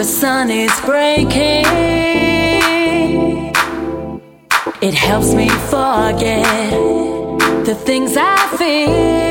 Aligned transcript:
The 0.00 0.06
sun 0.06 0.50
is 0.50 0.72
breaking. 0.80 1.66
It 4.80 4.94
helps 4.94 5.34
me 5.34 5.50
forget 5.68 6.72
the 7.66 7.74
things 7.84 8.16
I 8.16 8.38
feel. 8.56 9.29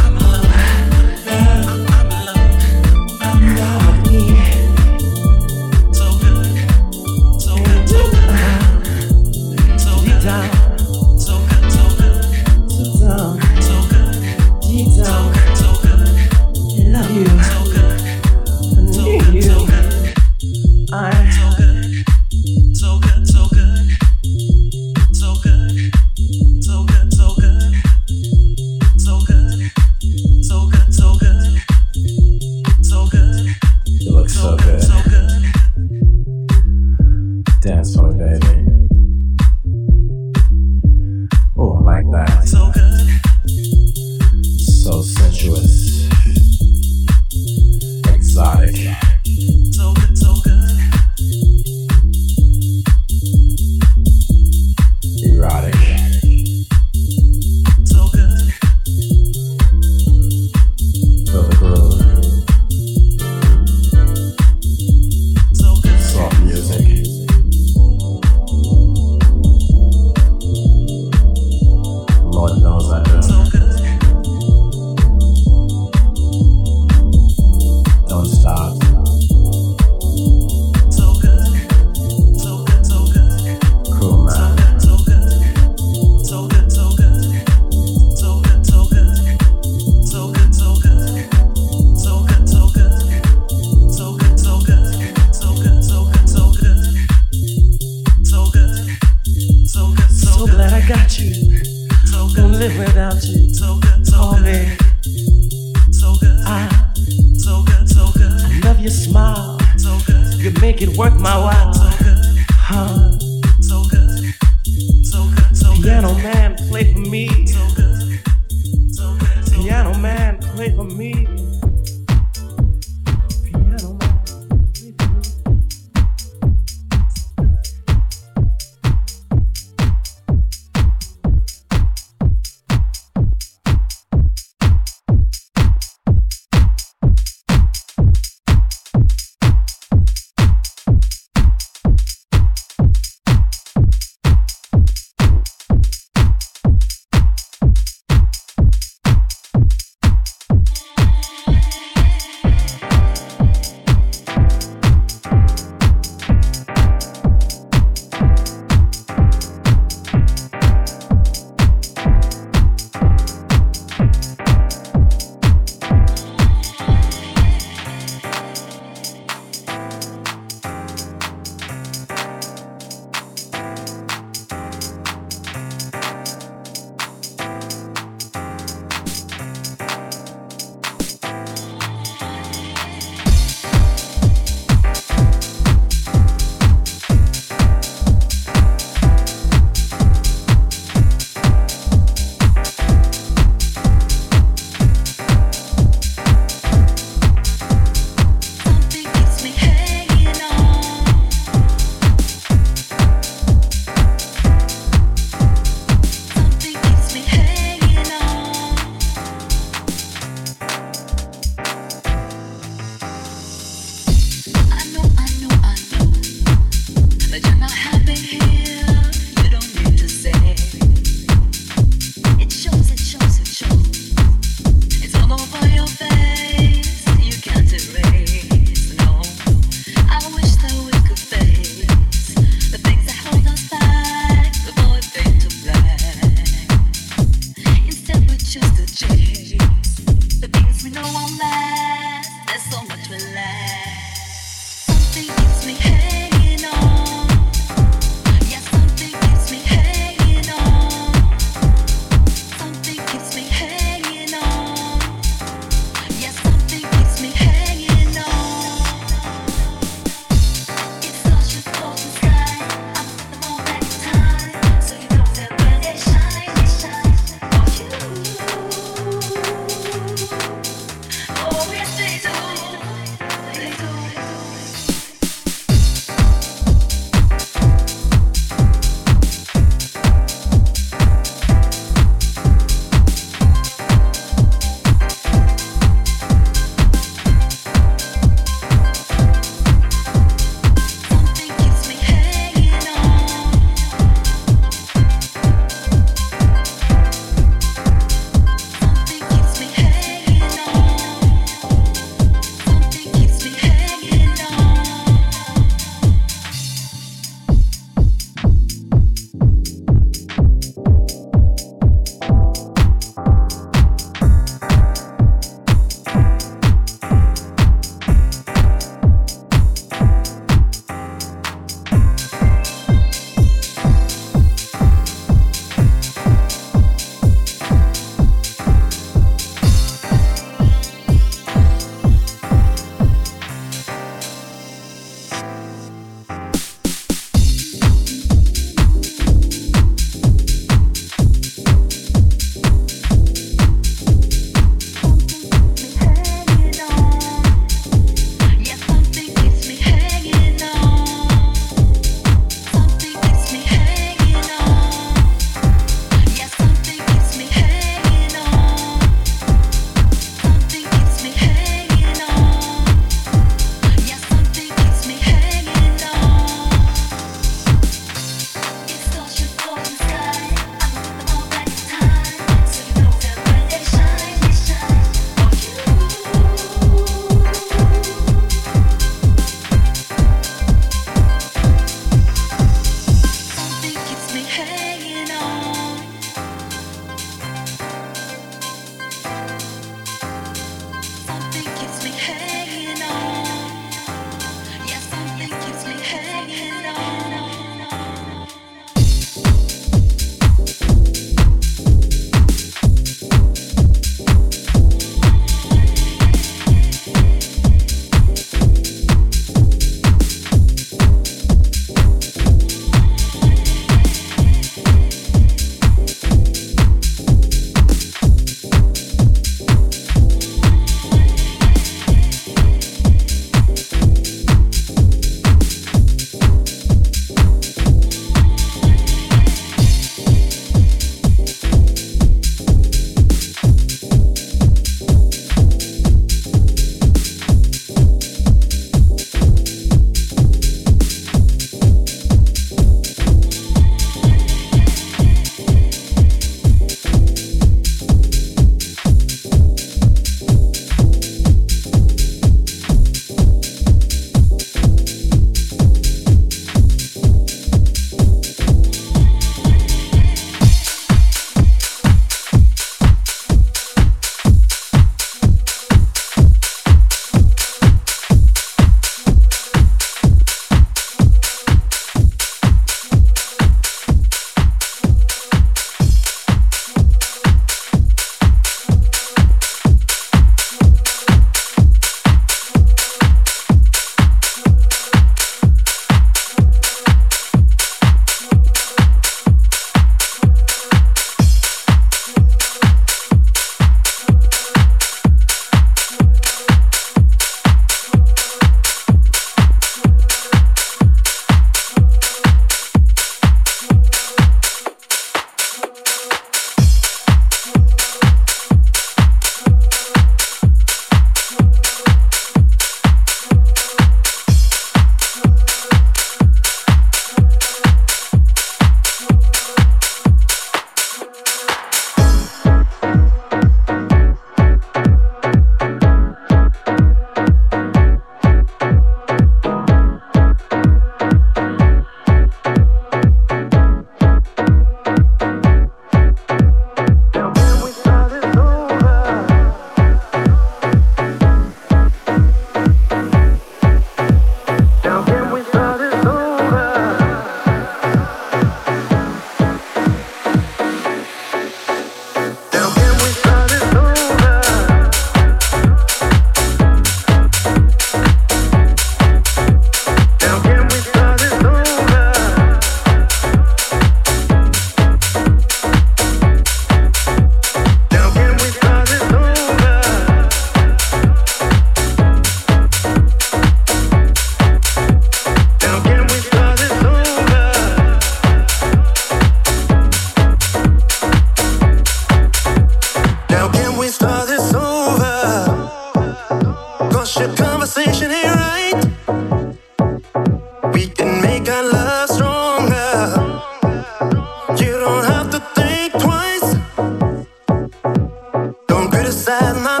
the 599.31 599.37
sideline 599.37 600.00